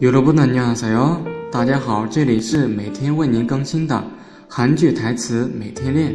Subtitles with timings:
[0.00, 1.18] 여러분 안녕하세요.
[1.52, 4.02] 大家好，这里是每天为您更新的
[4.48, 6.14] 韩剧台词每天练。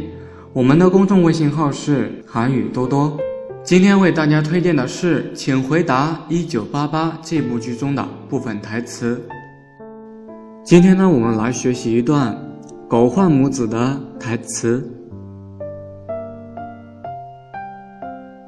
[0.52, 3.16] 我们的公众微信号是韩语多多。
[3.62, 9.20] 今天为大家推荐的是《请回答一九八八》这部剧中的部分台词。
[10.64, 12.36] 今天呢，我们来学习一段
[12.88, 14.88] 狗焕母子的台词。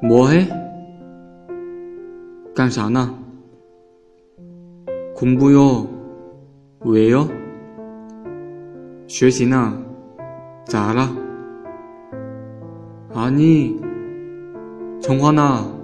[0.01, 0.47] 뭐해？
[2.55, 3.13] 干啥呢？
[5.15, 5.87] 공부요.
[6.85, 7.27] 왜요?
[9.07, 9.83] 学习呢?
[10.65, 11.09] 잘하.
[13.13, 13.79] 아니,
[15.01, 15.79] 정환아.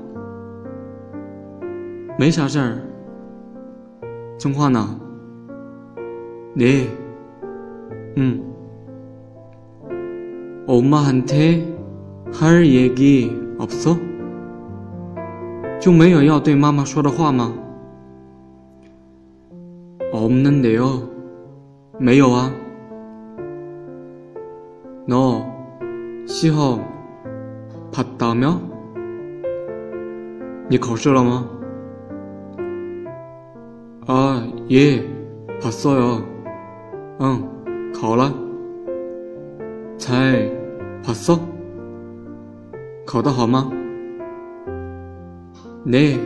[2.18, 2.82] 没啥事儿.
[4.38, 5.00] 정환아.
[6.55, 6.88] 네.
[8.18, 8.55] 응.
[10.68, 11.76] 엄마한테
[12.34, 13.98] 할 얘기 없어?
[15.82, 17.54] 就没有要对妈妈说的话吗？
[20.20, 21.10] 없는데요.
[21.99, 22.52] 没有啊.
[25.08, 25.46] 너
[26.27, 26.82] 시험
[27.91, 28.60] 봤다며?
[30.70, 31.48] 你考试了吗?
[34.08, 35.04] 아, 예,
[35.62, 36.24] 봤어요.
[37.21, 38.34] 응, 考了.
[39.98, 40.52] 잘
[41.04, 41.40] 봤어?
[43.05, 43.70] 考得好吗?
[45.85, 46.20] 네,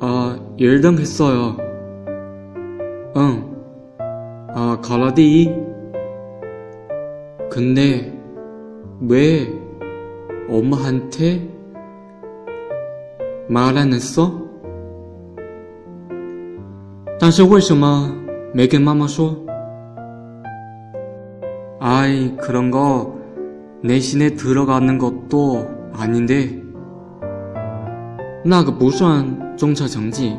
[0.00, 1.56] 아, 1등 했어요.
[3.16, 3.56] 응.
[4.54, 5.54] 아, 가라디.
[7.50, 8.12] 근데
[9.08, 9.48] 왜
[10.48, 11.48] 엄마한테
[13.48, 14.32] 말 안 했어?
[17.18, 18.10] 但是为什么
[18.54, 19.36] 没跟妈妈说?
[21.80, 23.18] 아이, 그런 거
[23.82, 26.56] 내신에 들어가는 것도 아닌데.
[28.44, 30.38] 那个不算中测成绩。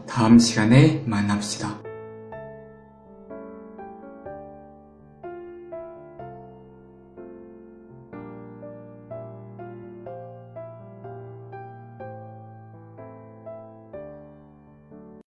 [0.13, 1.90] 다음 시간에 만납시다.